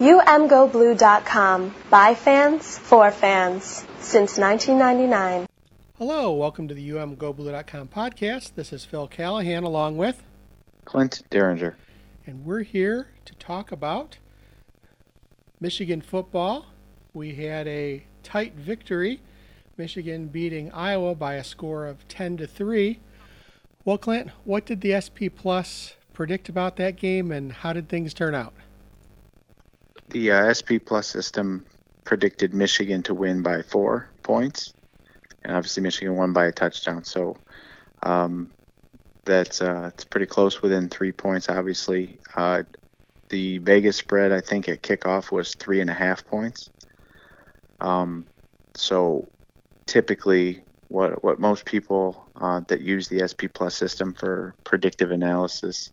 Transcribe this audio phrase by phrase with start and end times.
[0.00, 1.74] UMGoBlue.com.
[1.90, 3.84] By fans, for fans.
[3.98, 5.48] Since 1999.
[5.98, 8.52] Hello, welcome to the UMGoBlue.com podcast.
[8.54, 10.22] This is Phil Callahan along with
[10.84, 11.76] Clint Derringer.
[12.26, 14.18] And we're here to talk about
[15.58, 16.66] Michigan football.
[17.12, 19.20] We had a tight victory,
[19.76, 23.00] Michigan beating Iowa by a score of 10 to 3.
[23.84, 28.14] Well, Clint, what did the SP Plus predict about that game and how did things
[28.14, 28.54] turn out?
[30.10, 31.64] The uh, SP Plus system
[32.04, 34.72] predicted Michigan to win by four points,
[35.42, 37.04] and obviously Michigan won by a touchdown.
[37.04, 37.36] So
[38.02, 38.50] um,
[39.24, 41.50] that's uh, it's pretty close within three points.
[41.50, 42.62] Obviously, uh,
[43.28, 46.70] the Vegas spread I think at kickoff was three and a half points.
[47.80, 48.24] Um,
[48.74, 49.28] so
[49.84, 55.92] typically, what what most people uh, that use the SP Plus system for predictive analysis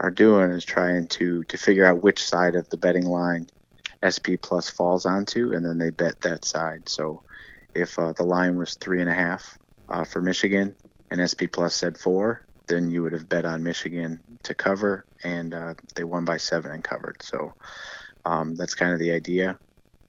[0.00, 3.46] are doing is trying to to figure out which side of the betting line
[4.00, 6.88] SP Plus falls onto, and then they bet that side.
[6.88, 7.22] So
[7.74, 9.58] if uh, the line was three and a half
[9.88, 10.74] uh, for Michigan
[11.10, 15.52] and SP Plus said four, then you would have bet on Michigan to cover, and
[15.52, 17.22] uh, they won by seven and covered.
[17.22, 17.52] So
[18.24, 19.58] um, that's kind of the idea.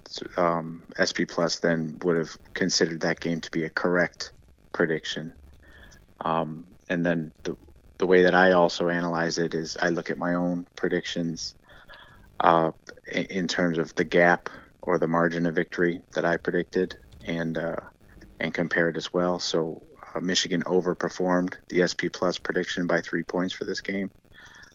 [0.07, 4.31] So, um, SP Plus then would have considered that game to be a correct
[4.73, 5.33] prediction.
[6.21, 7.57] Um, and then the
[8.01, 11.53] the way that I also analyze it is I look at my own predictions
[12.39, 12.71] uh,
[13.05, 14.49] in terms of the gap
[14.81, 17.75] or the margin of victory that I predicted and uh,
[18.39, 19.37] and compare it as well.
[19.37, 19.83] So
[20.15, 24.09] uh, Michigan overperformed the SP Plus prediction by three points for this game.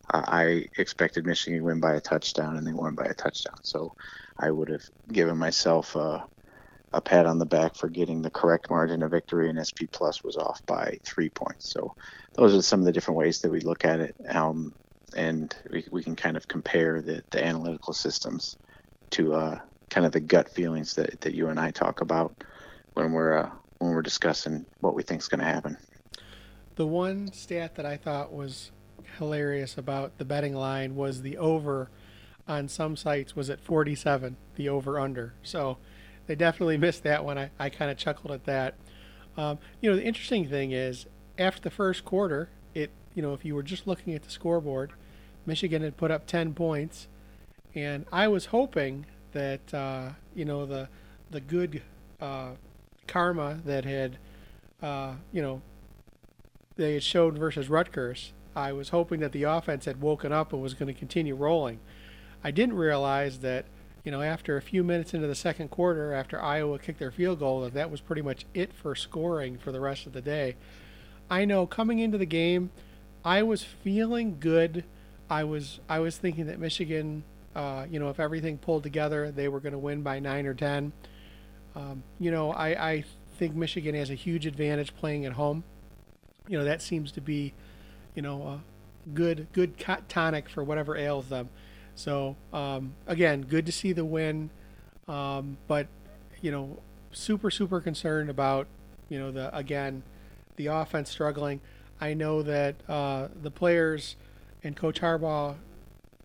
[0.09, 3.59] Uh, I expected Michigan to win by a touchdown, and they won by a touchdown.
[3.63, 3.97] So
[4.39, 6.25] I would have given myself a,
[6.92, 10.23] a pat on the back for getting the correct margin of victory, and SP Plus
[10.23, 11.70] was off by three points.
[11.70, 11.95] So
[12.34, 14.17] those are some of the different ways that we look at it.
[14.28, 14.73] Um,
[15.15, 18.56] and we, we can kind of compare the, the analytical systems
[19.11, 19.59] to uh,
[19.91, 22.45] kind of the gut feelings that, that you and I talk about
[22.95, 25.77] when we're uh, when we're discussing what we think is going to happen.
[26.77, 28.71] The one stat that I thought was
[29.19, 31.91] hilarious about the betting line was the over
[32.49, 35.34] on some sites was at 47, the over under.
[35.43, 35.78] So
[36.26, 37.38] they definitely missed that one.
[37.38, 38.75] I, I kind of chuckled at that.
[39.37, 41.06] Um, you know, the interesting thing is
[41.38, 44.92] after the first quarter, it you know if you were just looking at the scoreboard,
[45.44, 47.09] Michigan had put up 10 points,
[47.75, 50.88] and I was hoping that uh, you know the
[51.31, 51.82] the good
[52.20, 52.50] uh,
[53.06, 54.19] karma that had
[54.82, 55.62] uh, you know
[56.76, 58.32] they had showed versus Rutgers.
[58.54, 61.78] I was hoping that the offense had woken up and was going to continue rolling.
[62.43, 63.66] I didn't realize that
[64.06, 67.41] you know after a few minutes into the second quarter, after Iowa kicked their field
[67.41, 70.55] goal, that that was pretty much it for scoring for the rest of the day.
[71.28, 72.71] I know coming into the game,
[73.25, 74.84] I was feeling good.
[75.28, 77.25] I was I was thinking that Michigan,
[77.56, 80.55] uh, you know, if everything pulled together, they were going to win by nine or
[80.55, 80.93] ten.
[81.75, 83.05] Um, you know, I, I
[83.38, 85.65] think Michigan has a huge advantage playing at home.
[86.47, 87.55] You know, that seems to be,
[88.15, 88.61] you know, a
[89.15, 89.75] good good
[90.09, 91.49] tonic for whatever ails them.
[91.97, 94.51] So um, again, good to see the win,
[95.09, 95.89] um, but
[96.41, 96.79] you know,
[97.11, 98.69] super super concerned about
[99.09, 100.03] you know the again
[100.56, 101.61] the offense struggling.
[102.01, 104.17] I know that uh, the players
[104.62, 105.56] and Coach Harbaugh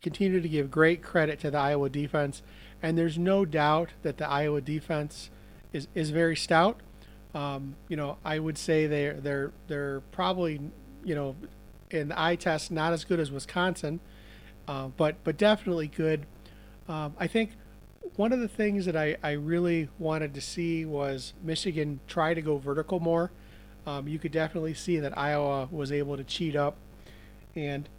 [0.02, 2.42] continue to give great credit to the Iowa defense,
[2.82, 5.30] and there's no doubt that the Iowa defense
[5.72, 6.82] is, is very stout.
[7.34, 10.60] Um, you know, I would say they're they're they're probably
[11.06, 11.36] you know
[11.90, 14.02] in the eye test not as good as Wisconsin,
[14.68, 16.26] uh, but but definitely good.
[16.88, 17.52] Um, I think
[18.16, 22.42] one of the things that I, I really wanted to see was Michigan try to
[22.42, 23.32] go vertical more
[23.86, 26.78] um, you could definitely see that Iowa was able to cheat up.
[27.56, 27.90] And,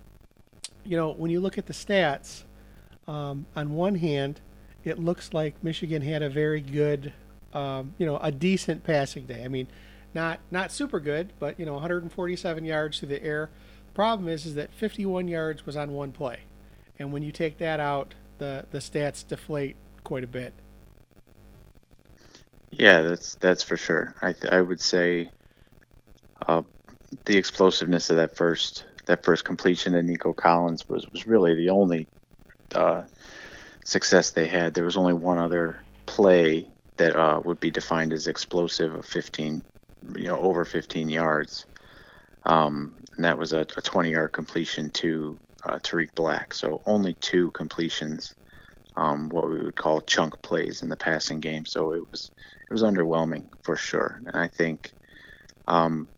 [0.85, 2.45] you know, when you look at the stats,
[3.09, 4.41] um, on one hand,
[4.85, 7.13] it looks like Michigan had a very good,
[7.53, 9.45] um, you know, a decent passing day.
[9.45, 9.67] I mean,
[10.15, 13.51] not not super good, but you know, 147 yards through the air.
[13.89, 16.41] The problem is, is that 51 yards was on one play,
[17.03, 20.55] and when you take that out, the the stats deflate quite a bit.
[22.71, 24.15] Yeah, that's that's for sure.
[24.23, 25.29] I I would say
[26.47, 26.63] uh,
[27.25, 31.71] the explosiveness of that first that first completion to Nico Collins was was really the
[31.71, 32.07] only
[32.75, 33.03] uh,
[33.85, 34.73] success they had.
[34.73, 39.63] There was only one other play that uh, would be defined as explosive of 15,
[40.17, 41.67] you know, over 15 yards,
[42.45, 46.55] um, and that was a, a 20-yard completion to uh, Tarik Black.
[46.55, 48.35] So only two completions,
[48.97, 51.67] um, what we would call chunk plays in the passing game.
[51.67, 52.31] So it was
[52.69, 54.93] it was underwhelming for sure, and I think.
[55.69, 56.09] Um,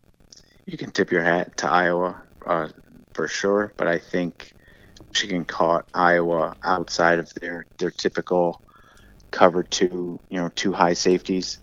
[0.65, 2.69] you can tip your hat to Iowa uh,
[3.13, 4.53] for sure, but I think
[5.11, 8.61] Michigan caught Iowa outside of their their typical
[9.31, 11.59] cover two, you know, two high safeties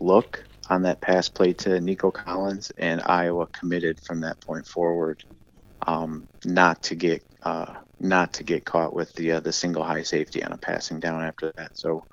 [0.00, 5.22] look on that pass play to Nico Collins, and Iowa committed from that point forward
[5.86, 10.02] um, not to get uh, not to get caught with the uh, the single high
[10.02, 11.78] safety on a passing down after that.
[11.78, 12.04] So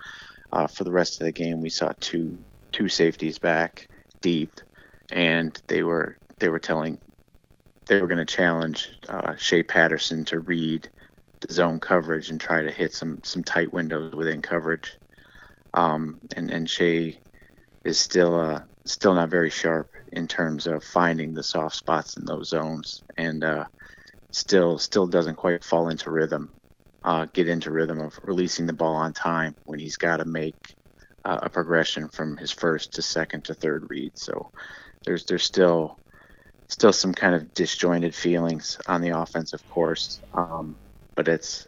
[0.51, 2.37] uh, for the rest of the game, we saw two
[2.71, 3.87] two safeties back
[4.21, 4.61] deep,
[5.11, 6.99] and they were they were telling
[7.87, 10.89] they were going to challenge uh, Shea Patterson to read
[11.41, 14.97] the zone coverage and try to hit some some tight windows within coverage.
[15.73, 17.19] Um, and and Shea
[17.83, 22.25] is still uh, still not very sharp in terms of finding the soft spots in
[22.25, 23.65] those zones, and uh,
[24.31, 26.53] still still doesn't quite fall into rhythm,
[27.03, 30.55] uh, get into rhythm of releasing the ball on time when he's got to make
[31.25, 34.11] uh, a progression from his first to second to third read.
[34.15, 34.51] So
[35.05, 35.97] there's there's still
[36.69, 40.75] still some kind of disjointed feelings on the offense, of course, um,
[41.15, 41.67] but it's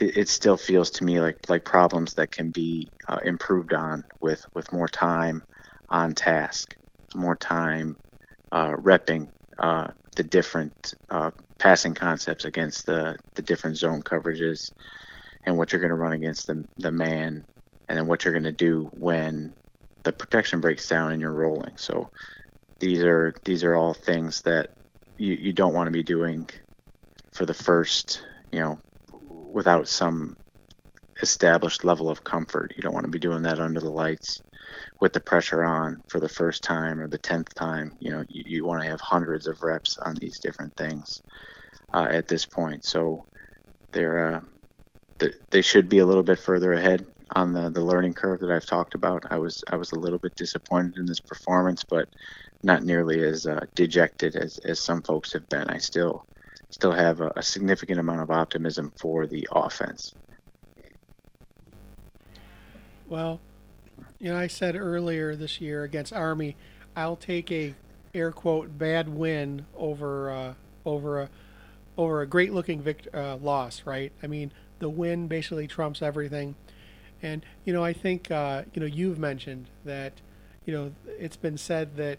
[0.00, 4.04] it, it, still feels to me like like problems that can be uh, improved on
[4.20, 5.42] with with more time
[5.90, 6.76] on task,
[7.14, 7.96] more time
[8.52, 14.72] uh, repping uh, the different uh, passing concepts against the the different zone coverages,
[15.44, 17.44] and what you're going to run against the the man,
[17.88, 19.52] and then what you're going to do when
[20.04, 21.76] the protection breaks down and you're rolling.
[21.76, 22.10] So
[22.78, 24.70] these are these are all things that
[25.18, 26.48] you, you don't want to be doing
[27.32, 28.78] for the first you know
[29.52, 30.36] without some
[31.22, 32.72] established level of comfort.
[32.76, 34.40] You don't want to be doing that under the lights
[35.00, 37.96] with the pressure on for the first time or the tenth time.
[38.00, 41.22] You know, you, you want to have hundreds of reps on these different things
[41.92, 42.84] uh, at this point.
[42.84, 43.24] So
[43.92, 44.40] they're uh,
[45.50, 47.04] they should be a little bit further ahead
[47.34, 49.24] on the, the learning curve that I've talked about.
[49.30, 52.08] I was I was a little bit disappointed in this performance, but
[52.62, 55.68] not nearly as uh, dejected as, as some folks have been.
[55.68, 56.24] I still
[56.70, 60.14] still have a, a significant amount of optimism for the offense.
[63.08, 63.40] Well,
[64.18, 66.56] you know, I said earlier this year against Army,
[66.94, 67.74] I'll take a
[68.14, 71.30] air quote bad win over uh, over a
[71.96, 73.82] over a great looking vict- uh, loss.
[73.84, 74.12] Right?
[74.22, 76.54] I mean, the win basically trumps everything.
[77.22, 80.14] And you know, I think uh, you know you've mentioned that
[80.66, 82.18] you know it's been said that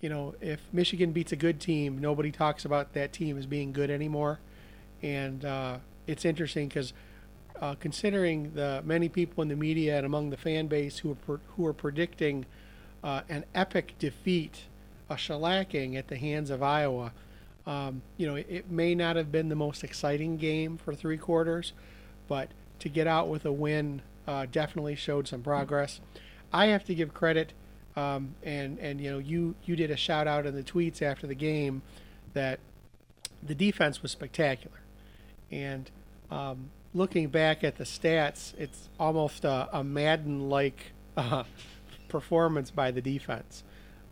[0.00, 3.72] you know, if Michigan beats a good team, nobody talks about that team as being
[3.72, 4.38] good anymore.
[5.02, 6.92] And uh, it's interesting because
[7.60, 11.40] uh, considering the many people in the media and among the fan base who are
[11.56, 12.46] who are predicting
[13.02, 14.64] uh, an epic defeat,
[15.08, 17.12] a shellacking at the hands of Iowa,
[17.66, 21.16] um, you know, it, it, may not have been the most exciting game for three
[21.16, 21.72] quarters,
[22.28, 22.48] but
[22.78, 26.00] to get out with a win uh, definitely showed some progress.
[26.52, 27.52] I have to give credit
[27.96, 31.26] um, and and you know you you did a shout out in the tweets after
[31.26, 31.82] the game
[32.34, 32.60] that
[33.42, 34.80] the defense was spectacular,
[35.50, 35.90] and
[36.30, 41.44] um, looking back at the stats, it's almost a, a Madden like uh,
[42.08, 43.62] performance by the defense.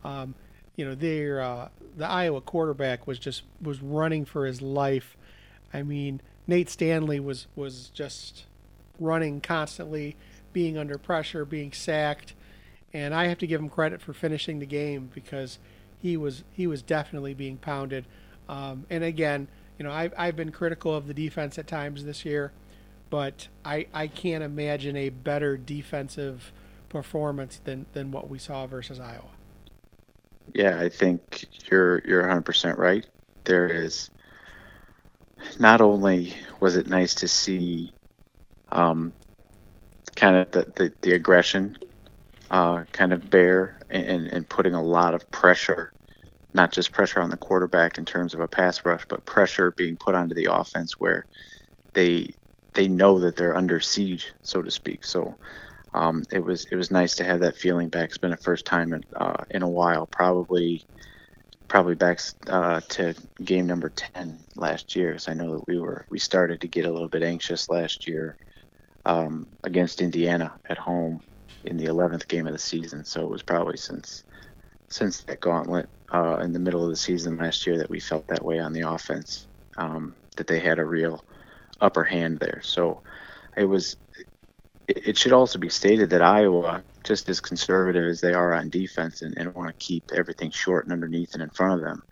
[0.05, 0.35] Um,
[0.77, 5.17] you know, their uh, the Iowa quarterback was just was running for his life.
[5.73, 8.45] I mean, Nate Stanley was was just
[9.01, 10.17] running constantly,
[10.53, 12.35] being under pressure, being sacked
[12.95, 15.59] and I have to give him credit for finishing the game because
[16.01, 18.07] he was he was definitely being pounded.
[18.49, 19.49] Um, and again,
[19.79, 22.53] you know, I've I've been critical of the defense at times this year,
[23.11, 26.53] but I I can't imagine a better defensive
[26.89, 29.31] performance than than what we saw versus Iowa.
[30.53, 33.06] Yeah, I think you're you're 100% right.
[33.44, 34.11] There is
[35.58, 37.93] not only was it nice to see
[38.70, 39.13] um,
[40.17, 41.77] kind of the, the, the aggression
[42.51, 45.93] uh, kind of bear and, and putting a lot of pressure,
[46.53, 49.96] not just pressure on the quarterback in terms of a pass rush, but pressure being
[49.96, 51.27] put onto the offense where
[51.94, 52.31] they
[52.75, 55.05] they know that they're under siege, so to speak.
[55.05, 55.37] So
[55.95, 58.09] um, it was it was nice to have that feeling back.
[58.11, 60.85] It's been the first time in, uh, in a while, probably
[61.69, 63.15] probably back uh, to
[63.45, 65.13] game number ten last year.
[65.13, 68.07] Because I know that we were we started to get a little bit anxious last
[68.09, 68.37] year
[69.05, 71.21] um, against Indiana at home
[71.65, 73.05] in the 11th game of the season.
[73.05, 74.25] So it was probably since
[74.91, 78.27] since that gauntlet uh, in the middle of the season last year that we felt
[78.29, 79.47] that way on the offense.
[79.77, 81.25] Um, that they had a real
[81.84, 82.60] upper hand there.
[82.62, 83.03] So
[83.56, 83.96] it was.
[84.86, 89.22] It, should also be stated that Iowa, just as conservative as they are on defense
[89.22, 92.03] and, and want to keep everything short and underneath and in front of them,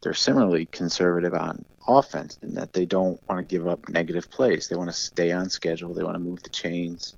[0.00, 4.68] they're similarly conservative on offense in that they don't want to give up negative plays.
[4.68, 5.92] They want to stay on schedule.
[5.92, 7.16] They want to move the chains.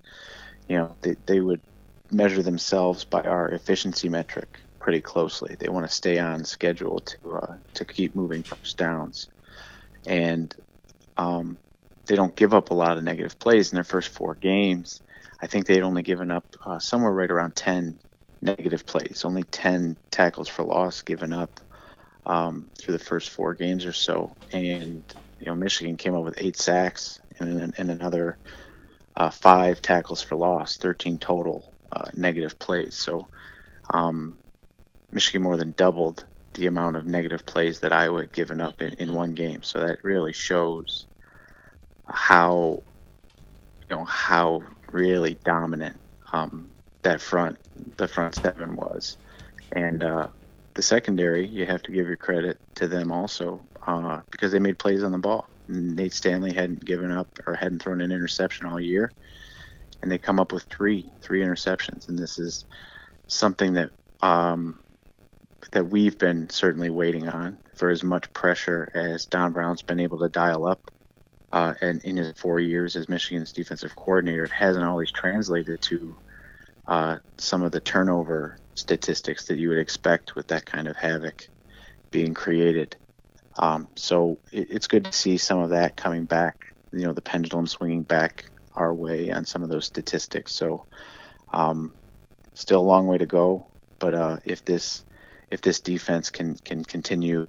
[0.66, 1.61] You know, they, they would
[2.11, 5.57] measure themselves by our efficiency metric pretty closely.
[5.59, 9.28] They want to stay on schedule to uh, to keep moving first downs,
[10.07, 10.54] and
[11.16, 11.57] um,
[12.07, 15.01] they don't give up a lot of negative plays in their first four games.
[15.41, 17.99] I think they'd only given up uh, somewhere right around 10
[18.41, 21.61] negative plays, only 10 tackles for loss given up
[22.27, 24.35] um, through the first four games or so.
[24.53, 25.03] And,
[25.39, 28.39] you know, Michigan came up with eight sacks and, and another
[29.17, 32.95] uh, five tackles for loss, 13 total uh, negative plays.
[32.95, 33.29] So
[33.91, 34.39] um,
[35.11, 38.95] Michigan more than doubled the amount of negative plays that Iowa had given up in,
[38.95, 39.63] in one game.
[39.63, 41.07] So that really shows
[42.12, 42.83] how
[43.88, 45.99] you know how really dominant
[46.33, 46.71] um,
[47.02, 47.59] that front
[47.97, 49.16] the front seven was,
[49.73, 50.28] and uh,
[50.75, 54.78] the secondary you have to give your credit to them also uh, because they made
[54.78, 55.49] plays on the ball.
[55.69, 59.11] Nate Stanley hadn't given up or hadn't thrown an interception all year,
[60.02, 62.64] and they come up with three three interceptions, and this is
[63.26, 63.90] something that
[64.21, 64.78] um,
[65.73, 70.19] that we've been certainly waiting on for as much pressure as Don Brown's been able
[70.19, 70.90] to dial up.
[71.53, 76.17] Uh, and in his four years as Michigan's defensive coordinator, it hasn't always translated to
[76.87, 81.47] uh, some of the turnover statistics that you would expect with that kind of havoc
[82.11, 82.97] being created.
[83.59, 86.57] Um, so it, it's good to see some of that coming back.
[86.91, 90.55] You know, the pendulum swinging back our way on some of those statistics.
[90.55, 90.87] So
[91.53, 91.93] um,
[92.55, 93.67] still a long way to go,
[93.99, 95.05] but uh, if this
[95.51, 97.47] if this defense can can continue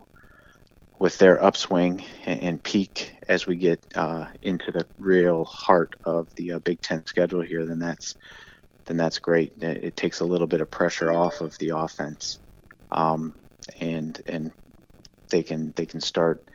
[1.03, 6.33] with their upswing and, and peak as we get uh, into the real heart of
[6.37, 8.15] the uh, Big Ten schedule here, then that's
[8.85, 9.51] then that's great.
[9.61, 12.39] It, it, takes a little bit of pressure off of the offense,
[12.89, 13.35] um,
[13.81, 14.53] and and
[15.29, 16.47] they can they can start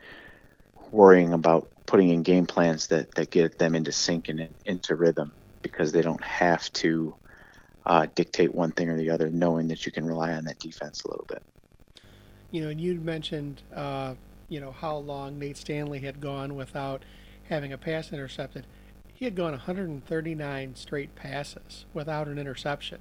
[0.89, 5.31] worrying about putting in game plans that, that get them into sync and into rhythm
[5.61, 7.13] because they don't have to
[7.85, 11.03] uh, dictate one thing or the other, knowing that you can rely on that defense
[11.03, 11.43] a little bit.
[12.49, 14.15] You know, and you mentioned, uh,
[14.49, 17.03] you know, how long Nate Stanley had gone without
[17.49, 18.65] having a pass intercepted.
[19.13, 22.99] He had gone 139 straight passes without an interception.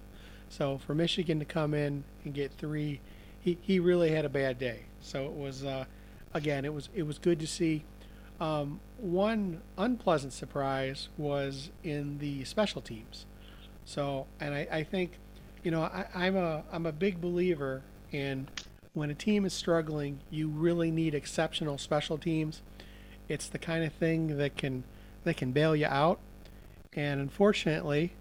[0.49, 3.00] So for Michigan to come in and get three,
[3.40, 4.81] he, he really had a bad day.
[5.00, 5.85] So it was, uh,
[6.35, 7.85] again, it was it was good to see.
[8.40, 13.26] Um, one unpleasant surprise was in the special teams.
[13.85, 15.12] So, and I, I think,
[15.62, 18.49] you know, I, I'm a I'm a big believer in
[18.95, 22.62] when a team is struggling, you really need exceptional special teams.
[23.28, 24.85] It's the kind of thing that can
[25.25, 26.18] that can bail you out.
[26.95, 28.12] And unfortunately,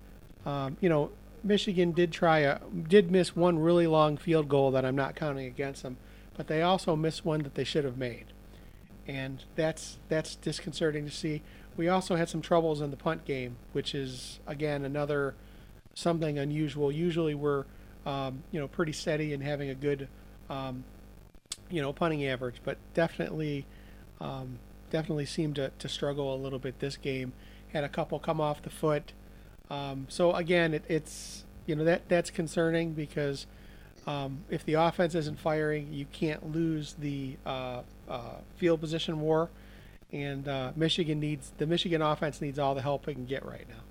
[0.46, 1.12] um, you know,
[1.44, 5.46] Michigan did try a did miss one really long field goal that I'm not counting
[5.46, 5.98] against them,
[6.36, 8.26] but they also missed one that they should have made,
[9.08, 11.42] and that's that's disconcerting to see.
[11.76, 15.36] We also had some troubles in the punt game, which is again another
[15.94, 16.92] something unusual.
[16.92, 17.66] Usually we're
[18.06, 20.08] um, you know pretty steady and having a good
[20.50, 20.84] um,
[21.70, 23.66] you know punting average, but definitely
[24.20, 27.34] um, definitely seemed to, to struggle a little bit this game.
[27.74, 29.14] Had a couple come off the foot.
[29.70, 33.46] Um, so again, it, it's you know that that's concerning because
[34.06, 39.50] um, if the offense isn't firing, you can't lose the uh, uh, field position war.
[40.14, 43.68] And uh, Michigan needs the Michigan offense needs all the help it can get right
[43.68, 43.84] now.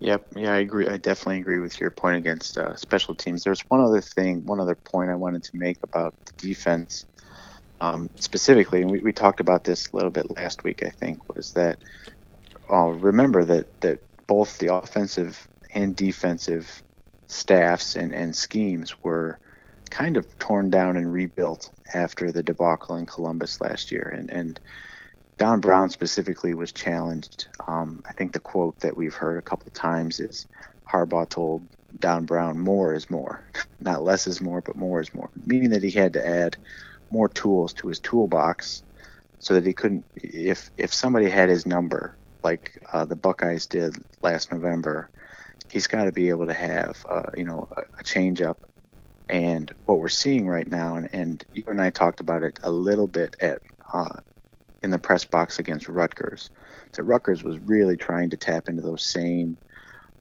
[0.00, 0.26] Yep.
[0.36, 0.88] Yeah, I agree.
[0.88, 3.44] I definitely agree with your point against uh, special teams.
[3.44, 7.04] There's one other thing, one other point I wanted to make about the defense
[7.80, 10.82] um, specifically, and we, we talked about this a little bit last week.
[10.84, 11.78] I think was that
[12.72, 16.82] uh, remember that that both the offensive and defensive
[17.28, 19.38] staffs and, and schemes were
[19.90, 24.60] kind of torn down and rebuilt after the debacle in Columbus last year, and and
[25.40, 27.48] Don Brown specifically was challenged.
[27.66, 30.46] Um, I think the quote that we've heard a couple of times is
[30.86, 31.66] Harbaugh told
[31.98, 33.42] Don Brown, more is more.
[33.80, 35.30] Not less is more, but more is more.
[35.46, 36.58] Meaning that he had to add
[37.10, 38.82] more tools to his toolbox
[39.38, 43.96] so that he couldn't, if, if somebody had his number, like uh, the Buckeyes did
[44.20, 45.08] last November,
[45.70, 48.60] he's got to be able to have, uh, you know, a, a change up.
[49.30, 52.70] And what we're seeing right now, and, and you and I talked about it a
[52.70, 54.20] little bit at uh,
[54.82, 56.50] in the press box against Rutgers.
[56.92, 59.56] So Rutgers was really trying to tap into those same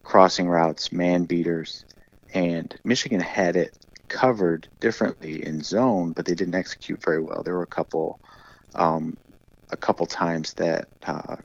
[0.03, 1.85] crossing routes, man beaters,
[2.33, 7.43] and Michigan had it covered differently in zone, but they didn't execute very well.
[7.43, 8.19] There were a couple,
[8.75, 9.17] um,
[9.69, 11.37] a couple times that uh,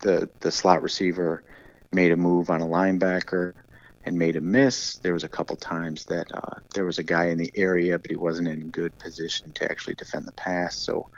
[0.00, 1.44] the the slot receiver
[1.92, 3.54] made a move on a linebacker
[4.04, 4.98] and made a miss.
[4.98, 8.10] There was a couple times that uh, there was a guy in the area, but
[8.10, 10.76] he wasn't in good position to actually defend the pass.
[10.76, 11.08] So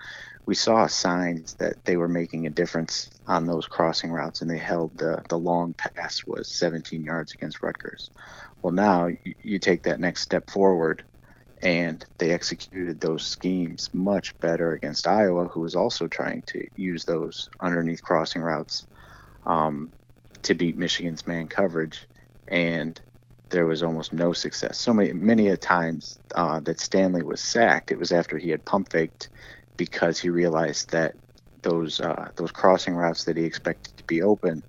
[0.47, 4.59] we saw signs that they were making a difference on those crossing routes, and they
[4.59, 8.11] held the the long pass was 17 yards against Rutgers.
[8.63, 11.05] Well, now you, you take that next step forward,
[11.63, 17.05] and they executed those schemes much better against Iowa, who was also trying to use
[17.05, 18.87] those underneath crossing routes
[19.47, 19.93] um,
[20.43, 22.07] to beat Michigan's man coverage,
[22.49, 23.01] and
[23.51, 24.79] there was almost no success.
[24.79, 28.65] So many, many a times uh, that Stanley was sacked, it was after he had
[28.65, 29.29] pump faked
[29.81, 31.15] because he realized that
[31.63, 34.63] those uh, those crossing routes that he expected to be open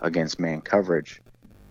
[0.00, 1.20] against man coverage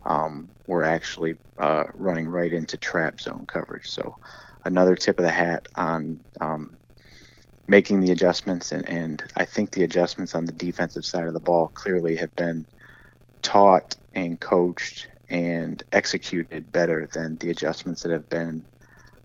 [0.05, 3.87] um, were actually uh, running right into trap zone coverage.
[3.87, 4.15] So
[4.63, 6.77] another tip of the hat on um,
[7.67, 11.39] making the adjustments, and, and I think the adjustments on the defensive side of the
[11.39, 12.67] ball clearly have been
[13.41, 18.67] taught and coached and executed better than the adjustments that have been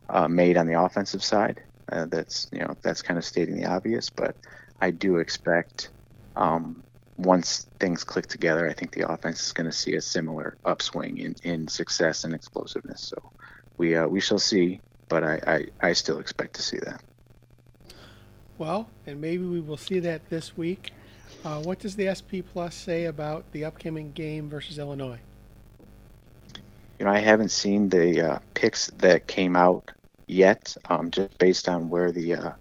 [0.09, 1.61] uh, made on the offensive side.
[1.91, 4.37] Uh, that's you know that's kind of stating the obvious, but
[4.81, 5.91] I do expect
[6.37, 6.83] um,
[7.19, 11.19] once things click together, I think the offense is going to see a similar upswing
[11.19, 13.03] in, in success and explosiveness.
[13.03, 13.33] So
[13.77, 17.03] we uh, we shall see, but I, I, I still expect to see that.
[18.57, 20.93] Well, and maybe we will see that this week.
[21.45, 25.21] Uh, what does the SP Plus say about the upcoming game versus Illinois?
[26.99, 29.93] You know, I haven't seen the uh, picks that came out
[30.29, 32.53] yet, um, just based on where the uh,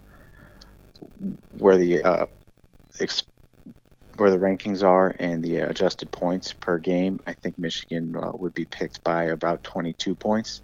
[1.57, 2.25] where the uh,
[3.00, 3.24] ex-
[4.15, 7.19] where the rankings are and the adjusted points per game.
[7.27, 10.62] I think Michigan uh, would be picked by about 22 points,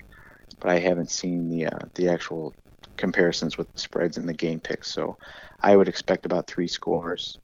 [0.59, 2.53] but I haven't seen the uh, the actual
[2.97, 4.91] comparisons with the spreads and the game picks.
[4.91, 5.17] So
[5.61, 7.37] I would expect about three scores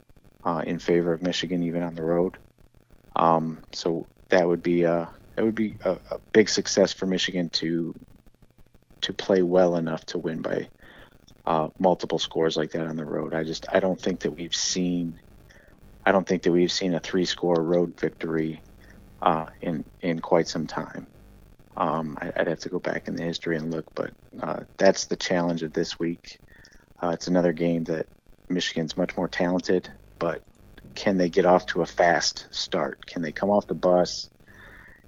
[0.44, 2.38] uh, in favor of Michigan, even on the road.
[3.16, 7.48] Um, so that would be a that would be a, a big success for Michigan
[7.50, 7.94] to
[9.02, 10.68] to play well enough to win by
[11.46, 13.34] uh, multiple scores like that on the road.
[13.34, 15.18] I just I don't think that we've seen
[16.04, 18.62] I don't think that we've seen a three score road victory
[19.22, 21.06] uh, in in quite some time.
[21.76, 25.06] Um, I, would have to go back in the history and look, but uh, that's
[25.06, 26.38] the challenge of this week.
[27.02, 28.06] Uh, it's another game that
[28.48, 29.88] Michigan's much more talented,
[30.18, 30.42] but
[30.94, 33.06] can they get off to a fast start?
[33.06, 34.28] Can they come off the bus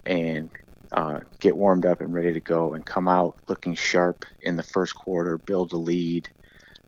[0.06, 0.50] and
[0.92, 4.62] uh, get warmed up and ready to go and come out looking sharp in the
[4.62, 6.28] first quarter, build a lead,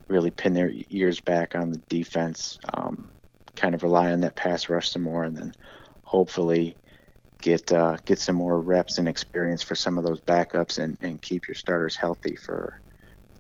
[0.09, 3.11] really pin their ears back on the defense, um,
[3.57, 5.53] kind of rely on that pass rush some more, and then
[6.03, 6.77] hopefully
[7.41, 11.23] get uh, get some more reps and experience for some of those backups and, and
[11.23, 12.81] keep your starters healthy for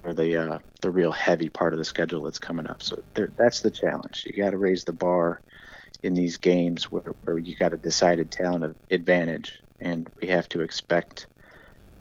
[0.02, 2.82] for the uh, the real heavy part of the schedule that's coming up.
[2.82, 4.24] So there, that's the challenge.
[4.26, 5.42] You got to raise the bar
[6.02, 10.60] in these games where, where you got a decided talent advantage and we have to
[10.60, 11.26] expect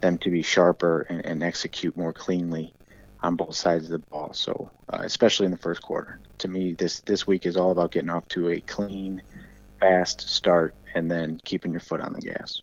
[0.00, 2.74] them to be sharper and, and execute more cleanly
[3.22, 4.32] on both sides of the ball.
[4.32, 7.92] So, uh, especially in the first quarter, to me, this this week is all about
[7.92, 9.22] getting off to a clean,
[9.80, 12.60] fast start and then keeping your foot on the gas.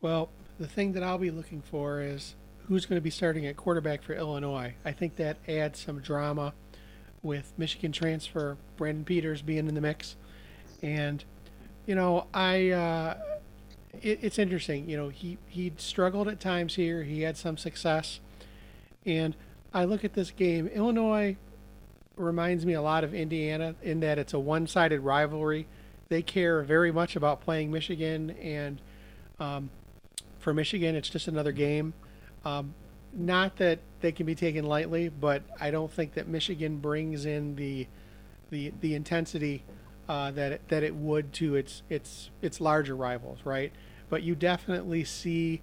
[0.00, 2.34] Well, the thing that I'll be looking for is
[2.66, 4.74] who's going to be starting at quarterback for Illinois.
[4.84, 6.54] I think that adds some drama
[7.22, 10.16] with Michigan transfer Brandon Peters being in the mix,
[10.82, 11.24] and
[11.86, 13.18] you know, I uh,
[14.00, 14.88] it, it's interesting.
[14.88, 17.02] You know, he he struggled at times here.
[17.02, 18.20] He had some success,
[19.04, 19.34] and
[19.72, 20.66] I look at this game.
[20.68, 21.36] Illinois
[22.16, 25.66] reminds me a lot of Indiana in that it's a one-sided rivalry.
[26.08, 28.80] They care very much about playing Michigan, and
[29.40, 29.70] um,
[30.38, 31.94] for Michigan, it's just another game.
[32.44, 32.74] Um,
[33.14, 37.56] not that they can be taken lightly, but I don't think that Michigan brings in
[37.56, 37.86] the
[38.50, 39.64] the the intensity
[40.08, 43.72] uh, that it, that it would to its its its larger rivals, right?
[44.08, 45.60] But you definitely see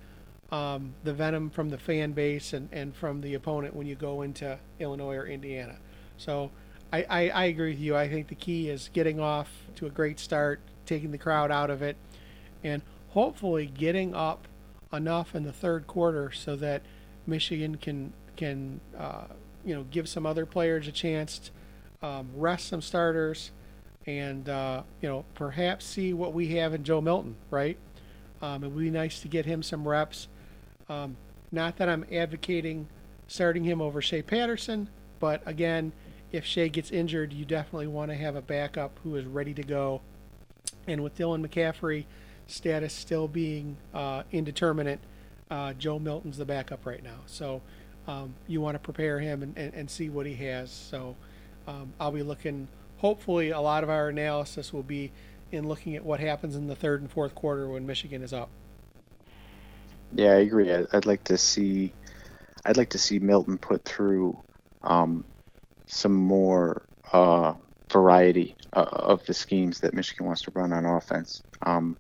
[0.52, 4.22] um, the venom from the fan base and, and from the opponent when you go
[4.24, 5.78] into Illinois or Indiana.
[6.18, 6.52] So
[6.92, 7.96] I, I, I agree with you.
[7.96, 11.70] I think the key is getting off to a great start, taking the crowd out
[11.70, 11.98] of it,
[12.64, 14.48] and hopefully getting up
[14.92, 16.82] enough in the third quarter so that
[17.28, 19.26] Michigan can can uh,
[19.64, 21.52] you know give some other players a chance,
[22.02, 23.52] to, um, rest some starters,
[24.06, 27.78] and uh, you know perhaps see what we have in Joe Milton, right?
[28.42, 30.28] Um, it would be nice to get him some reps.
[30.88, 31.18] Um,
[31.52, 32.88] not that I'm advocating
[33.28, 35.92] starting him over Shea Patterson, but again,
[36.32, 39.64] if Shea gets injured, you definitely want to have a backup who is ready to
[39.64, 40.02] go.
[40.88, 42.06] And with Dylan McCaffrey
[42.48, 45.00] status still being uh, indeterminate,
[45.50, 47.20] uh, Joe Milton's the backup right now.
[47.26, 47.62] So
[48.08, 50.72] um, you want to prepare him and, and, and, see what he has.
[50.72, 51.16] So
[51.68, 52.68] um, I'll be looking
[53.00, 55.12] hopefully a lot of our analysis will be
[55.52, 58.50] in looking at what happens in the third and fourth quarter when Michigan is up.
[60.14, 60.72] Yeah, I agree.
[60.72, 61.94] I'd like to see,
[62.66, 64.40] I'd like to see Milton put through
[64.84, 65.24] um,
[65.86, 67.54] some more uh,
[67.92, 71.42] variety uh, of the schemes that Michigan wants to run on offense.
[71.62, 71.98] Um,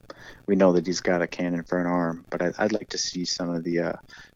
[0.48, 2.98] we know that he's got a cannon for an arm, but I, would like to
[2.98, 3.94] see some of the uh,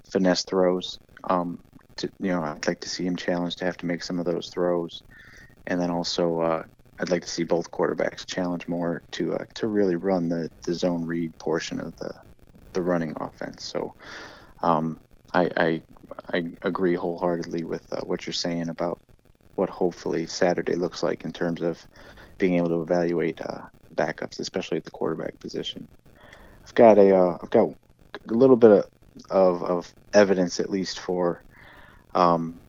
[0.09, 0.99] finesse throws.
[1.23, 1.59] Um,
[1.97, 4.25] to, you know, I'd like to see him challenged to have to make some of
[4.25, 5.03] those throws,
[5.67, 6.63] and then also uh,
[6.99, 10.73] I'd like to see both quarterbacks challenge more to uh, to really run the, the
[10.73, 12.13] zone read portion of the
[12.73, 13.63] the running offense.
[13.65, 13.95] So
[14.61, 14.99] um,
[15.33, 15.81] I, I,
[16.31, 18.99] I agree wholeheartedly with uh, what you're saying about
[19.55, 21.85] what hopefully Saturday looks like in terms of
[22.37, 23.61] being able to evaluate uh,
[23.93, 25.87] backups, especially at the quarterback position.
[26.65, 27.69] I've got a have uh, got
[28.29, 28.85] a little bit of,
[29.29, 31.43] of, of evidence at least for
[32.15, 32.59] um,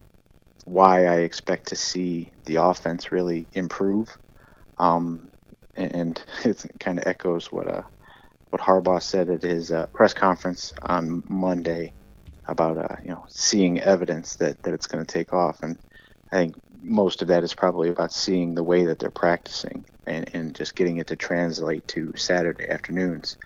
[0.64, 4.16] why I expect to see the offense really improve.
[4.78, 5.28] Um,
[5.76, 7.82] and, it kind of echoes what uh,
[8.50, 11.92] what Harbaugh said at his uh, press conference on Monday
[12.46, 15.62] about uh, you know seeing evidence that, that it's going to take off.
[15.62, 15.78] And
[16.30, 20.30] I think most of that is probably about seeing the way that they're practicing and,
[20.34, 23.38] and just getting it to translate to Saturday afternoons.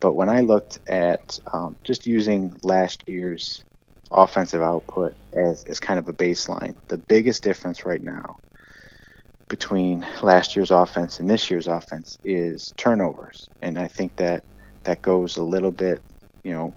[0.00, 3.64] But when I looked at um, just using last year's
[4.10, 6.74] offensive output as, as kind of a baseline.
[6.88, 8.36] The biggest difference right now
[9.48, 13.48] between last year's offense and this year's offense is turnovers.
[13.62, 14.44] And I think that
[14.84, 16.00] that goes a little bit,
[16.44, 16.74] you know,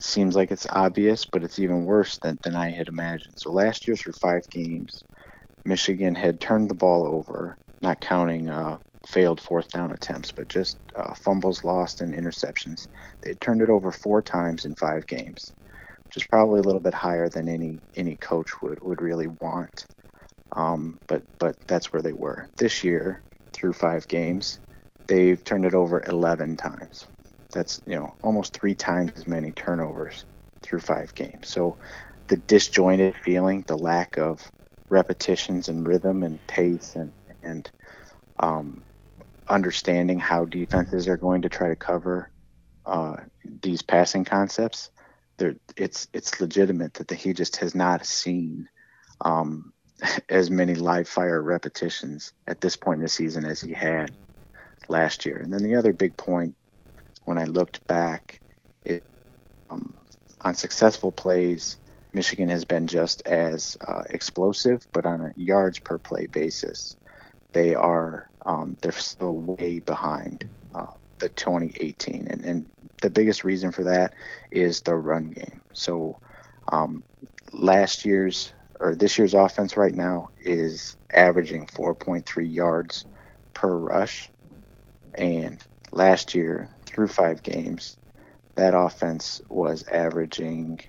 [0.00, 3.34] seems like it's obvious, but it's even worse than, than I had imagined.
[3.36, 5.02] So last year through five games,
[5.64, 10.76] Michigan had turned the ball over, not counting uh, failed fourth down attempts, but just
[10.96, 12.86] uh, fumbles lost and interceptions.
[13.22, 15.52] They turned it over four times in five games
[16.12, 19.86] which is probably a little bit higher than any any coach would would really want.
[20.54, 23.22] Um, but but that's where they were this year
[23.54, 24.58] through five games.
[25.08, 27.06] They've turned it over 11 times.
[27.54, 30.26] That's you know almost three times as many turnovers
[30.62, 31.48] through five games.
[31.48, 31.78] So
[32.28, 34.46] the disjointed feeling, the lack of
[34.90, 37.70] repetitions and rhythm and pace and and
[38.38, 38.84] um,
[39.48, 42.30] understanding how defenses are going to try to cover
[42.84, 43.16] uh,
[43.62, 44.90] these passing concepts
[45.38, 48.68] there it's it's legitimate that the, he just has not seen
[49.20, 49.72] um,
[50.28, 54.12] as many live fire repetitions at this point in the season as he had
[54.88, 55.38] last year.
[55.38, 56.54] And then the other big point
[57.24, 58.40] when I looked back,
[58.84, 59.04] it,
[59.70, 59.94] um,
[60.40, 61.78] on successful plays,
[62.12, 66.96] Michigan has been just as uh, explosive, but on a yards per play basis,
[67.52, 70.86] they are um, they're still way behind uh,
[71.20, 72.26] the 2018.
[72.28, 72.66] And, and
[73.02, 74.14] the biggest reason for that
[74.50, 75.60] is the run game.
[75.74, 76.18] So
[76.68, 77.02] um,
[77.52, 83.04] last year's or this year's offense right now is averaging 4.3 yards
[83.54, 84.28] per rush.
[85.14, 85.62] And
[85.92, 87.96] last year, through five games,
[88.56, 90.80] that offense was averaging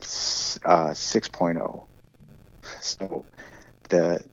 [0.00, 1.86] uh, 6.0.
[2.80, 3.24] So
[3.88, 4.24] the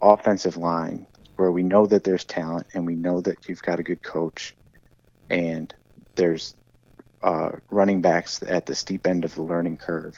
[0.00, 1.06] offensive line,
[1.36, 4.54] where we know that there's talent and we know that you've got a good coach
[5.32, 5.74] and
[6.14, 6.54] there's
[7.22, 10.16] uh, running backs at the steep end of the learning curve,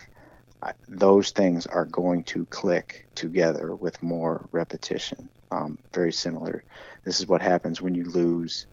[0.89, 5.29] those things are going to click together with more repetition.
[5.51, 6.65] Um, very similar.
[7.05, 8.67] This is what happens when you lose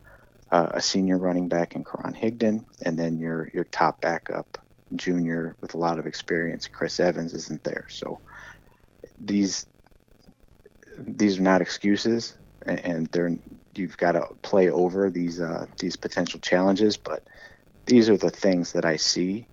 [0.52, 4.58] uh, a senior running back in Karan Higdon, and then your your top backup
[4.96, 7.86] junior with a lot of experience, Chris Evans, isn't there.
[7.90, 8.20] So
[9.20, 9.68] these
[10.98, 13.38] these are not excuses, and they're
[13.76, 16.98] you've got to play over these uh, these potential challenges.
[16.98, 17.24] But
[17.86, 19.48] these are the things that I see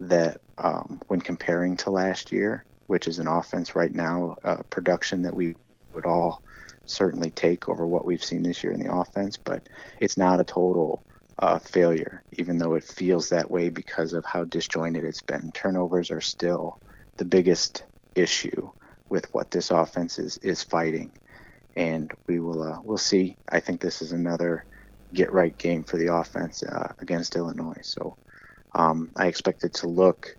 [0.00, 5.22] that um, when comparing to last year, which is an offense right now, uh, production
[5.22, 5.56] that we
[5.92, 6.42] would all
[6.86, 9.36] certainly take over what we've seen this year in the offense.
[9.36, 9.68] But
[10.00, 11.04] it's not a total
[11.38, 15.50] uh, failure, even though it feels that way because of how disjointed it's been.
[15.52, 16.78] Turnovers are still
[17.16, 17.84] the biggest
[18.14, 18.70] issue
[19.08, 21.12] with what this offense is, is fighting
[21.76, 23.36] and we will uh, we'll see.
[23.50, 24.64] I think this is another
[25.12, 27.80] get right game for the offense uh, against Illinois.
[27.82, 28.16] So
[28.74, 30.36] um, I expect it to look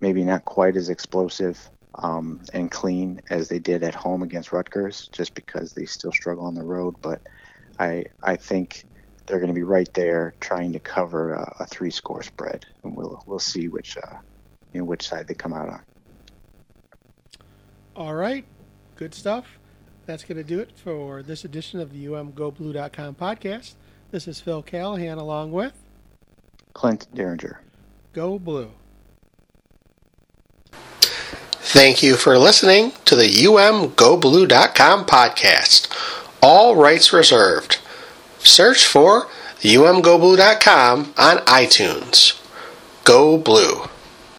[0.00, 5.08] maybe not quite as explosive um, and clean as they did at home against Rutgers,
[5.12, 6.94] just because they still struggle on the road.
[7.02, 7.20] But
[7.78, 8.84] I I think
[9.26, 12.96] they're going to be right there trying to cover a, a three score spread, and
[12.96, 14.16] we'll we'll see which uh,
[14.72, 15.82] you know which side they come out on.
[17.96, 18.44] All right,
[18.96, 19.58] good stuff
[20.08, 23.74] that's going to do it for this edition of the umgoblue.com podcast.
[24.10, 25.74] This is Phil Callahan along with
[26.72, 27.60] Clint Derringer.
[28.14, 28.70] Go Blue.
[30.72, 35.92] Thank you for listening to the umgoblue.com podcast.
[36.42, 37.78] All rights reserved.
[38.38, 39.26] Search for
[39.60, 42.42] umgoblue.com on iTunes.
[43.04, 43.82] Go Blue.